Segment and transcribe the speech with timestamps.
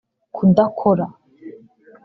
[0.35, 1.05] kudakora